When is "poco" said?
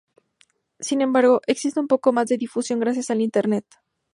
1.87-2.11